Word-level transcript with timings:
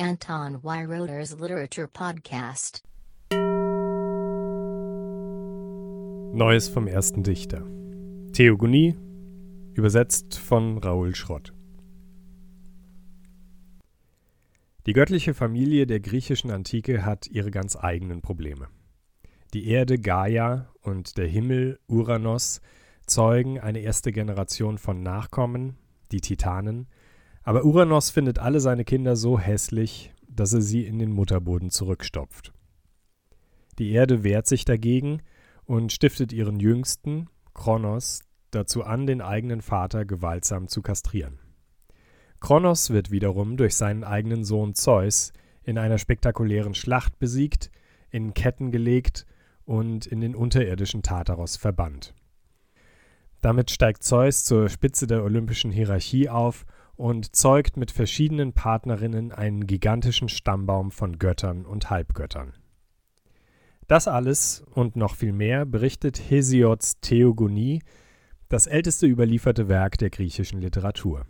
Anton 0.00 0.62
Weiroder's 0.62 1.36
Literature 1.40 1.88
Podcast. 1.88 2.84
Neues 6.32 6.68
vom 6.68 6.86
ersten 6.86 7.24
Dichter. 7.24 7.66
Theogonie, 8.32 8.96
übersetzt 9.74 10.38
von 10.38 10.78
Raoul 10.78 11.16
Schrott. 11.16 11.52
Die 14.86 14.92
göttliche 14.92 15.34
Familie 15.34 15.88
der 15.88 15.98
griechischen 15.98 16.52
Antike 16.52 17.04
hat 17.04 17.26
ihre 17.26 17.50
ganz 17.50 17.74
eigenen 17.74 18.20
Probleme. 18.20 18.68
Die 19.52 19.66
Erde 19.66 19.98
Gaia 19.98 20.68
und 20.80 21.18
der 21.18 21.26
Himmel 21.26 21.80
Uranus 21.88 22.60
zeugen 23.06 23.58
eine 23.58 23.80
erste 23.80 24.12
Generation 24.12 24.78
von 24.78 25.02
Nachkommen, 25.02 25.76
die 26.12 26.20
Titanen, 26.20 26.86
aber 27.48 27.64
Uranus 27.64 28.10
findet 28.10 28.38
alle 28.38 28.60
seine 28.60 28.84
Kinder 28.84 29.16
so 29.16 29.38
hässlich, 29.38 30.12
dass 30.28 30.52
er 30.52 30.60
sie 30.60 30.84
in 30.84 30.98
den 30.98 31.10
Mutterboden 31.10 31.70
zurückstopft. 31.70 32.52
Die 33.78 33.92
Erde 33.92 34.22
wehrt 34.22 34.46
sich 34.46 34.66
dagegen 34.66 35.22
und 35.64 35.90
stiftet 35.90 36.34
ihren 36.34 36.60
Jüngsten, 36.60 37.30
Kronos, 37.54 38.20
dazu 38.50 38.84
an, 38.84 39.06
den 39.06 39.22
eigenen 39.22 39.62
Vater 39.62 40.04
gewaltsam 40.04 40.68
zu 40.68 40.82
kastrieren. 40.82 41.38
Kronos 42.38 42.90
wird 42.90 43.10
wiederum 43.10 43.56
durch 43.56 43.76
seinen 43.76 44.04
eigenen 44.04 44.44
Sohn 44.44 44.74
Zeus 44.74 45.32
in 45.62 45.78
einer 45.78 45.96
spektakulären 45.96 46.74
Schlacht 46.74 47.18
besiegt, 47.18 47.70
in 48.10 48.34
Ketten 48.34 48.72
gelegt 48.72 49.24
und 49.64 50.04
in 50.04 50.20
den 50.20 50.36
unterirdischen 50.36 51.00
Tartaros 51.00 51.56
verbannt. 51.56 52.12
Damit 53.40 53.70
steigt 53.70 54.02
Zeus 54.02 54.44
zur 54.44 54.68
Spitze 54.68 55.06
der 55.06 55.24
olympischen 55.24 55.70
Hierarchie 55.70 56.28
auf 56.28 56.66
und 56.98 57.36
zeugt 57.36 57.76
mit 57.76 57.92
verschiedenen 57.92 58.52
Partnerinnen 58.52 59.30
einen 59.30 59.68
gigantischen 59.68 60.28
Stammbaum 60.28 60.90
von 60.90 61.18
Göttern 61.18 61.64
und 61.64 61.90
Halbgöttern. 61.90 62.52
Das 63.86 64.08
alles 64.08 64.64
und 64.74 64.96
noch 64.96 65.14
viel 65.14 65.32
mehr 65.32 65.64
berichtet 65.64 66.18
Hesiods 66.18 67.00
Theogonie, 67.00 67.82
das 68.48 68.66
älteste 68.66 69.06
überlieferte 69.06 69.68
Werk 69.68 69.96
der 69.98 70.10
griechischen 70.10 70.60
Literatur. 70.60 71.24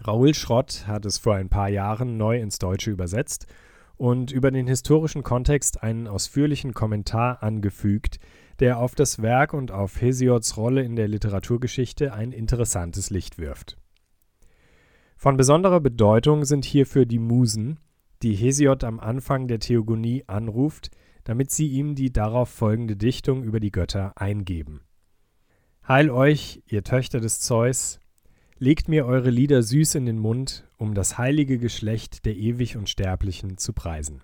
Raoul 0.00 0.32
Schrott 0.34 0.86
hat 0.86 1.04
es 1.04 1.18
vor 1.18 1.34
ein 1.34 1.48
paar 1.48 1.68
Jahren 1.68 2.16
neu 2.16 2.40
ins 2.40 2.60
Deutsche 2.60 2.92
übersetzt 2.92 3.48
und 3.96 4.30
über 4.30 4.52
den 4.52 4.68
historischen 4.68 5.24
Kontext 5.24 5.82
einen 5.82 6.06
ausführlichen 6.06 6.74
Kommentar 6.74 7.42
angefügt, 7.42 8.20
der 8.60 8.78
auf 8.78 8.94
das 8.94 9.20
Werk 9.20 9.52
und 9.52 9.72
auf 9.72 10.00
Hesiods 10.00 10.56
Rolle 10.56 10.82
in 10.84 10.94
der 10.94 11.08
Literaturgeschichte 11.08 12.12
ein 12.12 12.30
interessantes 12.30 13.10
Licht 13.10 13.38
wirft. 13.38 13.76
Von 15.20 15.36
besonderer 15.36 15.80
Bedeutung 15.80 16.44
sind 16.44 16.64
hierfür 16.64 17.04
die 17.04 17.18
Musen, 17.18 17.80
die 18.22 18.34
Hesiod 18.34 18.84
am 18.84 19.00
Anfang 19.00 19.48
der 19.48 19.58
Theogonie 19.58 20.22
anruft, 20.28 20.92
damit 21.24 21.50
sie 21.50 21.66
ihm 21.66 21.96
die 21.96 22.12
darauf 22.12 22.48
folgende 22.48 22.96
Dichtung 22.96 23.42
über 23.42 23.58
die 23.58 23.72
Götter 23.72 24.12
eingeben. 24.14 24.82
Heil 25.88 26.10
euch, 26.10 26.62
ihr 26.68 26.84
Töchter 26.84 27.18
des 27.18 27.40
Zeus, 27.40 27.98
legt 28.58 28.88
mir 28.88 29.06
eure 29.06 29.30
Lieder 29.30 29.64
süß 29.64 29.96
in 29.96 30.06
den 30.06 30.20
Mund, 30.20 30.68
um 30.76 30.94
das 30.94 31.18
heilige 31.18 31.58
Geschlecht 31.58 32.24
der 32.24 32.36
ewig 32.36 32.76
Unsterblichen 32.76 33.58
zu 33.58 33.72
preisen. 33.72 34.22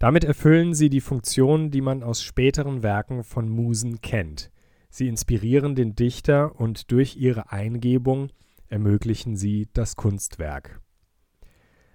Damit 0.00 0.24
erfüllen 0.24 0.74
sie 0.74 0.90
die 0.90 1.00
Funktion, 1.00 1.70
die 1.70 1.80
man 1.80 2.02
aus 2.02 2.24
späteren 2.24 2.82
Werken 2.82 3.22
von 3.22 3.48
Musen 3.48 4.00
kennt. 4.00 4.50
Sie 4.90 5.06
inspirieren 5.06 5.76
den 5.76 5.94
Dichter 5.94 6.60
und 6.60 6.90
durch 6.90 7.16
ihre 7.16 7.52
Eingebung 7.52 8.30
ermöglichen 8.68 9.36
sie 9.36 9.68
das 9.72 9.96
Kunstwerk. 9.96 10.80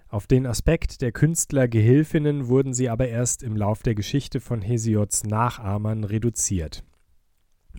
Auf 0.07 0.27
den 0.27 0.45
Aspekt 0.45 1.01
der 1.01 1.13
Künstler-Gehilfinnen 1.13 2.47
wurden 2.49 2.73
sie 2.73 2.89
aber 2.89 3.07
erst 3.07 3.43
im 3.43 3.55
Lauf 3.55 3.81
der 3.81 3.95
Geschichte 3.95 4.41
von 4.41 4.61
Hesiods 4.61 5.23
Nachahmern 5.23 6.03
reduziert. 6.03 6.83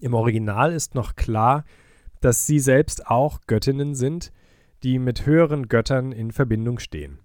Im 0.01 0.15
Original 0.15 0.73
ist 0.73 0.95
noch 0.95 1.15
klar, 1.15 1.65
dass 2.21 2.47
sie 2.47 2.59
selbst 2.59 3.07
auch 3.07 3.43
Göttinnen 3.47 3.95
sind, 3.95 4.33
die 4.83 4.99
mit 4.99 5.27
höheren 5.27 5.69
Göttern 5.69 6.11
in 6.11 6.33
Verbindung 6.33 6.79
stehen. 6.79 7.19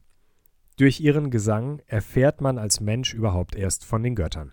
Durch 0.75 0.99
ihren 0.99 1.31
Gesang 1.31 1.81
erfährt 1.87 2.41
man 2.41 2.57
als 2.57 2.81
Mensch 2.81 3.13
überhaupt 3.13 3.55
erst 3.55 3.85
von 3.85 4.03
den 4.03 4.13
Göttern. 4.13 4.51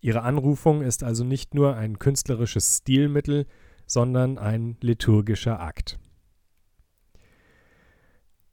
Ihre 0.00 0.22
Anrufung 0.22 0.82
ist 0.82 1.04
also 1.04 1.24
nicht 1.24 1.54
nur 1.54 1.76
ein 1.76 1.98
künstlerisches 1.98 2.78
Stilmittel, 2.78 3.46
sondern 3.86 4.38
ein 4.38 4.78
liturgischer 4.80 5.60
Akt. 5.60 5.98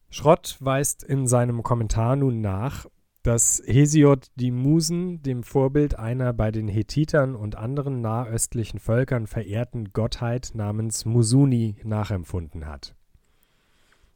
Schrott 0.09 0.57
weist 0.59 1.03
in 1.03 1.27
seinem 1.27 1.63
Kommentar 1.63 2.15
nun 2.15 2.41
nach, 2.41 2.85
dass 3.23 3.61
Hesiod 3.65 4.27
die 4.35 4.51
Musen 4.51 5.21
dem 5.21 5.43
Vorbild 5.43 5.99
einer 5.99 6.31
bei 6.31 6.49
den 6.49 6.69
Hethitern 6.69 7.35
und 7.35 7.57
anderen 7.57 7.99
nahöstlichen 7.99 8.79
Völkern 8.79 9.27
verehrten 9.27 9.91
Gottheit 9.91 10.51
namens 10.53 11.03
Musuni 11.05 11.75
nachempfunden 11.83 12.65
hat. 12.67 12.95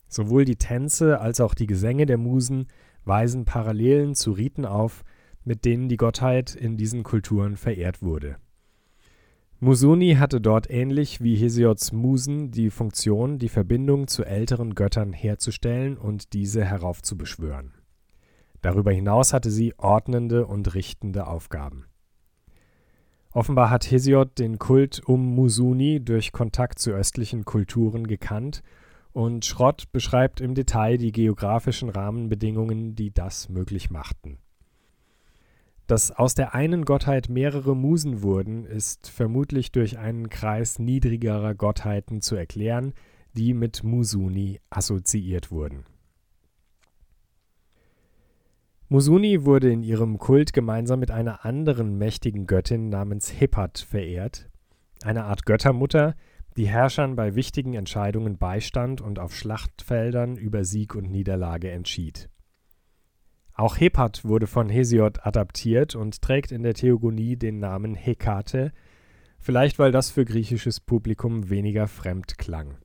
Sowohl 0.07 0.45
die 0.45 0.55
Tänze 0.55 1.19
als 1.19 1.41
auch 1.41 1.53
die 1.53 1.67
Gesänge 1.67 2.05
der 2.05 2.17
Musen 2.17 2.67
weisen 3.03 3.43
Parallelen 3.43 4.15
zu 4.15 4.31
Riten 4.31 4.65
auf, 4.65 5.03
mit 5.43 5.65
denen 5.65 5.89
die 5.89 5.97
Gottheit 5.97 6.55
in 6.55 6.77
diesen 6.77 7.03
Kulturen 7.03 7.57
verehrt 7.57 8.01
wurde 8.01 8.37
Musuni 9.63 10.15
hatte 10.15 10.41
dort 10.41 10.71
ähnlich 10.71 11.21
wie 11.21 11.35
Hesiods 11.35 11.91
Musen 11.91 12.49
die 12.49 12.71
Funktion, 12.71 13.37
die 13.37 13.47
Verbindung 13.47 14.07
zu 14.07 14.23
älteren 14.23 14.73
Göttern 14.73 15.13
herzustellen 15.13 15.99
und 15.99 16.33
diese 16.33 16.65
heraufzubeschwören. 16.65 17.71
Darüber 18.63 18.91
hinaus 18.91 19.33
hatte 19.33 19.51
sie 19.51 19.77
ordnende 19.77 20.47
und 20.47 20.73
richtende 20.73 21.27
Aufgaben. 21.27 21.85
Offenbar 23.33 23.69
hat 23.69 23.91
Hesiod 23.91 24.39
den 24.39 24.57
Kult 24.57 24.99
um 25.05 25.35
Musuni 25.35 26.03
durch 26.03 26.31
Kontakt 26.31 26.79
zu 26.79 26.89
östlichen 26.89 27.45
Kulturen 27.45 28.07
gekannt 28.07 28.63
und 29.13 29.45
Schrott 29.45 29.91
beschreibt 29.91 30.41
im 30.41 30.55
Detail 30.55 30.97
die 30.97 31.11
geografischen 31.11 31.89
Rahmenbedingungen, 31.89 32.95
die 32.95 33.13
das 33.13 33.47
möglich 33.47 33.91
machten 33.91 34.39
dass 35.91 36.09
aus 36.09 36.35
der 36.35 36.55
einen 36.55 36.85
Gottheit 36.85 37.27
mehrere 37.27 37.75
Musen 37.75 38.21
wurden, 38.21 38.63
ist 38.63 39.09
vermutlich 39.09 39.73
durch 39.73 39.97
einen 39.97 40.29
Kreis 40.29 40.79
niedrigerer 40.79 41.53
Gottheiten 41.53 42.21
zu 42.21 42.37
erklären, 42.37 42.93
die 43.33 43.53
mit 43.53 43.83
Musuni 43.83 44.61
assoziiert 44.69 45.51
wurden. 45.51 45.83
Musuni 48.87 49.43
wurde 49.43 49.69
in 49.69 49.83
ihrem 49.83 50.17
Kult 50.17 50.53
gemeinsam 50.53 51.01
mit 51.01 51.11
einer 51.11 51.43
anderen 51.43 51.97
mächtigen 51.97 52.47
Göttin 52.47 52.87
namens 52.87 53.41
Hepat 53.41 53.79
verehrt, 53.79 54.49
eine 55.03 55.25
Art 55.25 55.45
Göttermutter, 55.45 56.15
die 56.55 56.69
Herrschern 56.69 57.17
bei 57.17 57.35
wichtigen 57.35 57.73
Entscheidungen 57.73 58.37
beistand 58.37 59.01
und 59.01 59.19
auf 59.19 59.35
Schlachtfeldern 59.35 60.37
über 60.37 60.63
Sieg 60.63 60.95
und 60.95 61.11
Niederlage 61.11 61.69
entschied. 61.69 62.30
Auch 63.61 63.79
Hepat 63.79 64.25
wurde 64.25 64.47
von 64.47 64.69
Hesiod 64.69 65.23
adaptiert 65.23 65.93
und 65.93 66.23
trägt 66.23 66.51
in 66.51 66.63
der 66.63 66.73
Theogonie 66.73 67.35
den 67.35 67.59
Namen 67.59 67.93
Hekate, 67.93 68.71
vielleicht 69.37 69.77
weil 69.77 69.91
das 69.91 70.09
für 70.09 70.25
griechisches 70.25 70.79
Publikum 70.79 71.51
weniger 71.51 71.87
fremd 71.87 72.39
klang. 72.39 72.79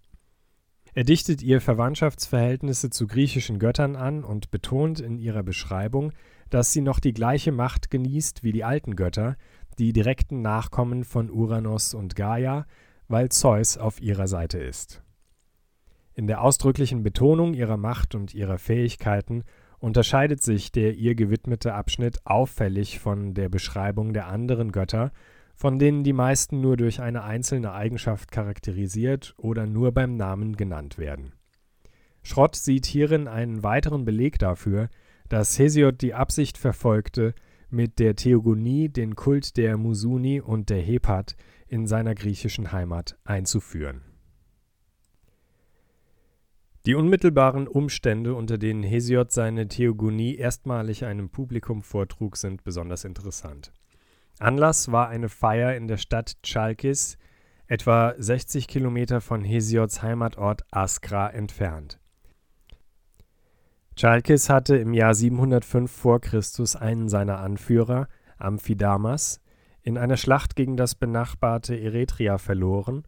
Er 0.93 1.05
dichtet 1.05 1.43
ihr 1.43 1.63
Verwandtschaftsverhältnisse 1.63 2.91
zu 2.91 3.07
griechischen 3.07 3.59
Göttern 3.59 3.97
an 3.97 4.23
und 4.23 4.51
betont 4.51 5.01
in 5.01 5.17
ihrer 5.17 5.43
Beschreibung, 5.43 6.13
dass 6.51 6.75
sie 6.75 6.83
noch 6.83 7.01
die 7.01 7.15
gleiche 7.15 7.53
Macht 7.53 7.91
genießt 7.91 8.45
wie 8.45 8.53
die 8.53 8.65
alten 8.65 8.97
Götter, 8.97 9.39
die 9.79 9.95
direkten 9.95 10.43
Nachkommen 10.43 11.05
von 11.05 11.31
Uranus 11.31 11.95
und 11.95 12.17
Gaia, 12.17 12.67
weil 13.09 13.31
Zeus 13.31 13.79
auf 13.79 14.03
ihrer 14.03 14.29
Seite 14.29 14.59
ist. 14.59 15.03
In 16.13 16.27
der 16.27 16.43
ausdrücklichen 16.43 17.03
Betonung 17.03 17.55
ihrer 17.55 17.79
Macht 17.79 18.15
und 18.15 18.35
ihrer 18.35 18.59
Fähigkeiten 18.59 19.43
unterscheidet 19.87 20.43
sich 20.43 20.73
der 20.73 20.95
ihr 20.95 21.15
gewidmete 21.15 21.73
Abschnitt 21.73 22.19
auffällig 22.27 22.99
von 22.99 23.35
der 23.35 23.49
Beschreibung 23.49 24.13
der 24.13 24.27
anderen 24.27 24.73
Götter, 24.73 25.13
von 25.55 25.79
denen 25.79 26.03
die 26.03 26.13
meisten 26.13 26.61
nur 26.61 26.77
durch 26.77 27.01
eine 27.01 27.23
einzelne 27.23 27.73
Eigenschaft 27.73 28.33
charakterisiert 28.33 29.35
oder 29.37 29.65
nur 29.65 29.93
beim 29.93 30.17
Namen 30.17 30.57
genannt 30.57 30.99
werden. 30.99 31.35
Schrott 32.25 32.57
sieht 32.57 32.85
hierin 32.85 33.29
einen 33.29 33.63
weiteren 33.63 34.05
Beleg 34.05 34.41
dafür, 34.41 34.89
dass 35.29 35.57
Hesiod 35.57 36.03
die 36.03 36.15
Absicht 36.15 36.59
verfolgte, 36.59 37.33
mit 37.71 38.01
der 38.01 38.17
Theogonie 38.17 38.89
den 38.89 39.15
Kult 39.15 39.57
der 39.57 39.77
Musuni 39.77 40.41
und 40.41 40.69
der 40.69 40.83
Hepat 40.83 41.37
in 41.69 41.87
seiner 41.87 42.17
griechischen 42.17 42.73
Heimat 42.73 43.17
einzuführen 43.23 44.03
die 46.87 46.95
unmittelbaren 46.95 47.67
Umstände, 47.67 48.35
unter 48.35 48.59
denen 48.59 48.85
Hesiod 48.85 49.33
seine 49.33 49.67
Theogonie 49.67 50.37
erstmalig 50.37 51.05
einem 51.05 51.31
Publikum 51.31 51.83
vortrug, 51.83 52.37
sind 52.37 52.63
besonders 52.63 53.05
interessant. 53.05 53.73
Anlass 54.39 54.93
war 54.93 55.09
eine 55.09 55.29
Feier 55.29 55.75
in 55.75 55.89
der 55.89 55.97
Stadt 55.97 56.37
Chalkis, 56.45 57.19
etwa 57.67 58.15
60 58.17 58.69
Kilometer 58.69 59.21
von 59.21 59.43
Hesiods 59.43 60.03
Heimatort 60.03 60.63
Askra 60.71 61.29
entfernt. 61.31 61.99
Chalkis 63.97 64.49
hatte 64.49 64.77
im 64.77 64.95
Jahr 64.95 65.15
705 65.15 65.91
vor 65.91 66.21
Christus 66.21 66.77
einen 66.77 67.09
seiner 67.09 67.39
Anführer, 67.39 68.09
Amphidamas, 68.39 69.41
in 69.83 69.99
einer 69.99 70.17
Schlacht 70.17 70.55
gegen 70.55 70.77
das 70.77 70.95
benachbarte 70.95 71.75
Eretria 71.75 72.39
verloren 72.39 73.05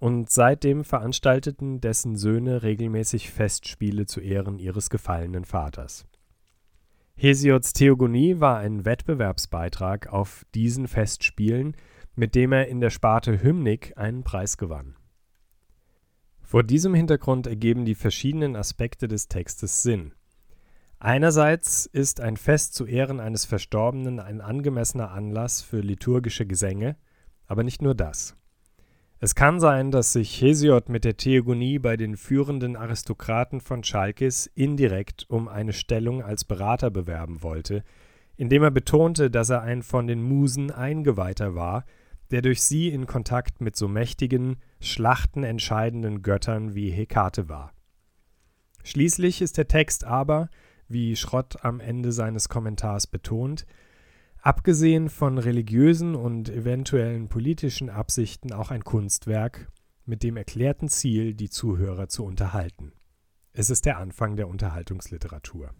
und 0.00 0.30
seitdem 0.30 0.84
veranstalteten 0.84 1.80
dessen 1.80 2.16
Söhne 2.16 2.62
regelmäßig 2.62 3.30
Festspiele 3.30 4.06
zu 4.06 4.20
Ehren 4.20 4.58
ihres 4.58 4.90
gefallenen 4.90 5.44
Vaters. 5.44 6.06
Hesiods 7.16 7.72
Theogonie 7.72 8.40
war 8.40 8.58
ein 8.58 8.84
Wettbewerbsbeitrag 8.84 10.12
auf 10.12 10.44
diesen 10.54 10.88
Festspielen, 10.88 11.76
mit 12.16 12.34
dem 12.34 12.52
er 12.52 12.68
in 12.68 12.80
der 12.80 12.90
Sparte 12.90 13.42
Hymnik 13.42 13.92
einen 13.96 14.24
Preis 14.24 14.56
gewann. 14.56 14.96
Vor 16.42 16.62
diesem 16.62 16.94
Hintergrund 16.94 17.46
ergeben 17.46 17.84
die 17.84 17.94
verschiedenen 17.94 18.56
Aspekte 18.56 19.08
des 19.08 19.28
Textes 19.28 19.82
Sinn. 19.82 20.12
Einerseits 20.98 21.86
ist 21.86 22.20
ein 22.20 22.36
Fest 22.36 22.74
zu 22.74 22.86
Ehren 22.86 23.20
eines 23.20 23.44
Verstorbenen 23.44 24.20
ein 24.20 24.40
angemessener 24.40 25.10
Anlass 25.10 25.62
für 25.62 25.80
liturgische 25.80 26.46
Gesänge, 26.46 26.96
aber 27.46 27.62
nicht 27.62 27.82
nur 27.82 27.94
das. 27.94 28.36
Es 29.24 29.34
kann 29.34 29.58
sein, 29.58 29.90
dass 29.90 30.12
sich 30.12 30.38
Hesiod 30.42 30.90
mit 30.90 31.02
der 31.02 31.16
Theogonie 31.16 31.78
bei 31.78 31.96
den 31.96 32.18
führenden 32.18 32.76
Aristokraten 32.76 33.62
von 33.62 33.80
Chalkis 33.80 34.50
indirekt 34.54 35.24
um 35.30 35.48
eine 35.48 35.72
Stellung 35.72 36.22
als 36.22 36.44
Berater 36.44 36.90
bewerben 36.90 37.42
wollte, 37.42 37.84
indem 38.36 38.64
er 38.64 38.70
betonte, 38.70 39.30
dass 39.30 39.48
er 39.48 39.62
ein 39.62 39.82
von 39.82 40.06
den 40.06 40.22
Musen 40.22 40.70
Eingeweihter 40.70 41.54
war, 41.54 41.86
der 42.32 42.42
durch 42.42 42.62
sie 42.62 42.90
in 42.90 43.06
Kontakt 43.06 43.62
mit 43.62 43.76
so 43.76 43.88
mächtigen, 43.88 44.56
schlachtenentscheidenden 44.82 46.20
Göttern 46.20 46.74
wie 46.74 46.90
Hekate 46.90 47.48
war. 47.48 47.72
Schließlich 48.82 49.40
ist 49.40 49.56
der 49.56 49.68
Text 49.68 50.04
aber, 50.04 50.50
wie 50.86 51.16
Schrott 51.16 51.64
am 51.64 51.80
Ende 51.80 52.12
seines 52.12 52.50
Kommentars 52.50 53.06
betont, 53.06 53.64
abgesehen 54.44 55.08
von 55.08 55.38
religiösen 55.38 56.14
und 56.14 56.50
eventuellen 56.50 57.28
politischen 57.28 57.88
Absichten 57.88 58.52
auch 58.52 58.70
ein 58.70 58.84
Kunstwerk 58.84 59.72
mit 60.04 60.22
dem 60.22 60.36
erklärten 60.36 60.90
Ziel, 60.90 61.32
die 61.34 61.48
Zuhörer 61.48 62.08
zu 62.08 62.24
unterhalten. 62.26 62.92
Es 63.54 63.70
ist 63.70 63.86
der 63.86 63.96
Anfang 63.96 64.36
der 64.36 64.48
Unterhaltungsliteratur. 64.48 65.70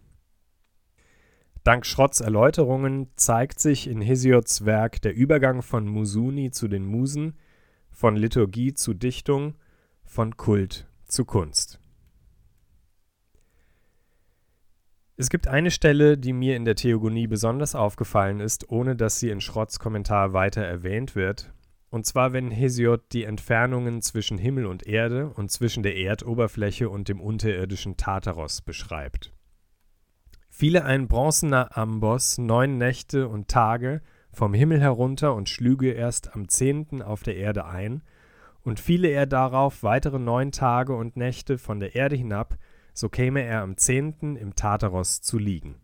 Dank 1.63 1.85
Schrotts 1.85 2.21
Erläuterungen 2.21 3.09
zeigt 3.17 3.61
sich 3.61 3.87
in 3.87 4.01
Hesiods 4.01 4.65
Werk 4.65 5.03
der 5.03 5.15
Übergang 5.15 5.61
von 5.61 5.87
Musuni 5.87 6.51
zu 6.51 6.67
den 6.67 6.87
Musen, 6.87 7.35
von 7.91 8.17
Liturgie 8.17 8.73
zu 8.73 8.95
Dichtung, 8.95 9.57
von 10.05 10.39
Kult 10.39 10.89
zu 11.07 11.27
Kunst. 11.27 11.81
Es 15.17 15.31
gibt 15.31 15.47
eine 15.47 15.71
Stelle, 15.71 16.19
die 16.19 16.33
mir 16.33 16.57
in 16.57 16.65
der 16.65 16.75
Theogonie 16.75 17.29
besonders 17.29 17.77
aufgefallen 17.77 18.41
ist, 18.41 18.69
ohne 18.69 18.97
dass 18.97 19.21
sie 19.21 19.31
in 19.31 19.41
Schrotts 19.41 19.79
Kommentar 19.79 20.33
weiter 20.33 20.63
erwähnt 20.63 21.15
wird, 21.15 21.53
und 21.91 22.05
zwar 22.05 22.33
wenn 22.33 22.51
Hesiod 22.51 23.13
die 23.13 23.23
Entfernungen 23.23 24.03
zwischen 24.03 24.39
Himmel 24.39 24.67
und 24.67 24.89
Erde 24.89 25.29
und 25.29 25.53
zwischen 25.53 25.85
der 25.85 25.97
Erdoberfläche 25.97 26.89
und 26.89 27.09
dem 27.09 27.21
unterirdischen 27.21 27.97
Tartaros 27.97 28.61
beschreibt. 28.63 29.33
Fiele 30.51 30.85
ein 30.85 31.07
bronzener 31.07 31.77
Amboss 31.79 32.39
neun 32.39 32.79
Nächte 32.79 33.29
und 33.29 33.47
Tage 33.47 34.03
vom 34.33 34.53
Himmel 34.53 34.81
herunter 34.81 35.37
und 35.37 35.49
schlüge 35.49 35.93
erst 35.93 36.35
am 36.35 36.49
zehnten 36.49 37.03
auf 37.03 37.23
der 37.23 37.37
Erde 37.37 37.67
ein, 37.67 38.03
und 38.63 38.81
fiele 38.81 39.09
er 39.09 39.27
darauf 39.27 39.85
weitere 39.85 40.19
neun 40.19 40.51
Tage 40.51 40.97
und 40.97 41.17
Nächte 41.17 41.57
von 41.59 41.79
der 41.79 41.95
Erde 41.95 42.17
hinab, 42.17 42.57
so 42.95 43.09
käme 43.09 43.43
er 43.43 43.61
am 43.61 43.77
zehnten 43.77 44.37
im 44.37 44.55
Tartaros 44.55 45.21
zu 45.21 45.39
liegen. 45.39 45.77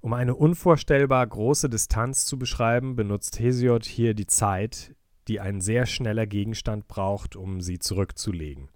Um 0.00 0.12
eine 0.12 0.34
unvorstellbar 0.34 1.26
große 1.26 1.70
Distanz 1.70 2.26
zu 2.26 2.38
beschreiben, 2.38 2.96
benutzt 2.96 3.38
Hesiod 3.38 3.84
hier 3.84 4.14
die 4.14 4.26
Zeit, 4.26 4.94
die 5.28 5.40
ein 5.40 5.60
sehr 5.60 5.86
schneller 5.86 6.26
Gegenstand 6.26 6.88
braucht, 6.88 7.36
um 7.36 7.60
sie 7.60 7.78
zurückzulegen. 7.78 8.68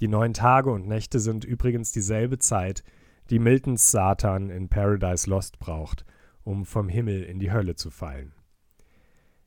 Die 0.00 0.08
neun 0.08 0.34
Tage 0.34 0.70
und 0.70 0.86
Nächte 0.86 1.18
sind 1.18 1.44
übrigens 1.44 1.90
dieselbe 1.90 2.38
Zeit, 2.38 2.84
die 3.30 3.38
Miltons 3.38 3.90
Satan 3.90 4.50
in 4.50 4.68
Paradise 4.68 5.28
Lost 5.28 5.58
braucht, 5.58 6.04
um 6.44 6.64
vom 6.64 6.88
Himmel 6.88 7.24
in 7.24 7.40
die 7.40 7.50
Hölle 7.50 7.74
zu 7.74 7.90
fallen. 7.90 8.32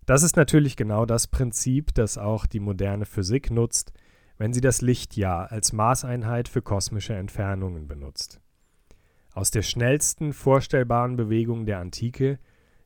Das 0.06 0.24
ist 0.24 0.36
natürlich 0.36 0.76
genau 0.76 1.06
das 1.06 1.28
Prinzip, 1.28 1.94
das 1.94 2.18
auch 2.18 2.46
die 2.46 2.60
moderne 2.60 3.06
Physik 3.06 3.52
nutzt, 3.52 3.94
wenn 4.40 4.54
sie 4.54 4.62
das 4.62 4.82
Lichtjahr 4.82 5.52
als 5.52 5.74
Maßeinheit 5.74 6.48
für 6.48 6.62
kosmische 6.62 7.14
Entfernungen 7.14 7.88
benutzt. 7.88 8.40
Aus 9.34 9.52
der 9.52 9.62
schnellsten 9.62 10.34
vorstellbaren 10.34 11.18
Bewegung 11.18 11.66
der 11.66 11.80
Antike, 11.80 12.40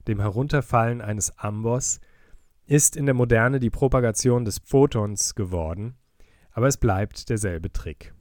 dem 0.08 0.20
Herunterfallen 0.20 1.00
eines 1.00 1.38
Amboss, 1.38 2.02
ist 2.66 2.98
in 2.98 3.06
der 3.06 3.14
Moderne 3.14 3.60
die 3.60 3.70
Propagation 3.70 4.46
des 4.46 4.60
Photons 4.60 5.36
geworden, 5.36 5.96
aber 6.52 6.68
es 6.68 6.78
bleibt 6.78 7.30
derselbe 7.30 7.72
Trick. 7.72 8.14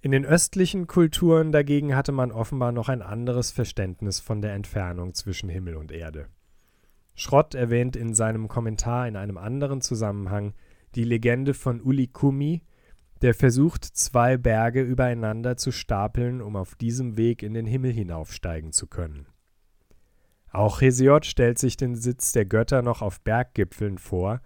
In 0.00 0.10
den 0.10 0.26
östlichen 0.26 0.86
Kulturen 0.86 1.52
dagegen 1.52 1.94
hatte 1.94 2.12
man 2.12 2.32
offenbar 2.32 2.72
noch 2.72 2.88
ein 2.88 3.00
anderes 3.00 3.52
Verständnis 3.52 4.20
von 4.20 4.42
der 4.42 4.54
Entfernung 4.54 5.14
zwischen 5.14 5.48
Himmel 5.48 5.76
und 5.76 5.92
Erde. 5.92 6.26
Schrott 7.14 7.54
erwähnt 7.54 7.94
in 7.94 8.12
seinem 8.12 8.48
Kommentar 8.48 9.06
in 9.06 9.16
einem 9.16 9.38
anderen 9.38 9.80
Zusammenhang 9.80 10.52
die 10.94 11.04
Legende 11.04 11.54
von 11.54 11.80
Uli 11.80 12.06
Kumi, 12.06 12.62
der 13.22 13.34
versucht, 13.34 13.84
zwei 13.84 14.36
Berge 14.36 14.82
übereinander 14.82 15.56
zu 15.56 15.72
stapeln, 15.72 16.40
um 16.40 16.56
auf 16.56 16.74
diesem 16.74 17.16
Weg 17.16 17.42
in 17.42 17.54
den 17.54 17.66
Himmel 17.66 17.92
hinaufsteigen 17.92 18.72
zu 18.72 18.86
können. 18.86 19.26
Auch 20.50 20.80
Hesiod 20.80 21.26
stellt 21.26 21.58
sich 21.58 21.76
den 21.76 21.96
Sitz 21.96 22.32
der 22.32 22.44
Götter 22.44 22.82
noch 22.82 23.02
auf 23.02 23.20
Berggipfeln 23.20 23.98
vor 23.98 24.40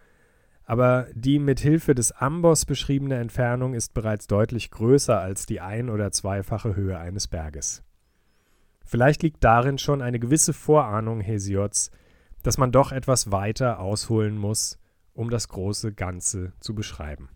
aber 0.69 1.07
die 1.15 1.39
mit 1.39 1.61
Hilfe 1.61 1.95
des 1.95 2.13
Amboss 2.13 2.67
beschriebene 2.67 3.17
Entfernung 3.17 3.73
ist 3.73 3.95
bereits 3.95 4.27
deutlich 4.27 4.71
größer 4.71 5.19
als 5.19 5.47
die 5.47 5.63
ein- 5.63 5.89
oder 5.89 6.13
zweifache 6.13 6.77
Höhe 6.77 6.99
eines 6.99 7.27
Berges. 7.27 7.83
Vielleicht 8.85 9.23
liegt 9.23 9.43
darin 9.43 9.79
schon 9.79 10.03
eine 10.03 10.19
gewisse 10.19 10.53
Vorahnung 10.53 11.23
Hesiods, 11.23 11.91
dass 12.43 12.59
man 12.59 12.71
doch 12.71 12.93
etwas 12.93 13.33
weiter 13.33 13.81
ausholen 13.81 14.37
muss, 14.37 14.79
um 15.19 15.31
das 15.31 15.49
große 15.49 15.93
Ganze 15.95 16.53
zu 16.61 16.77
beschreiben. 16.77 17.29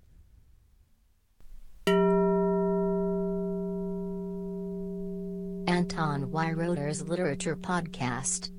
Anton 5.67 6.33
Weiroder's 6.33 7.01
Literature 7.09 7.57
Podcast 7.57 8.53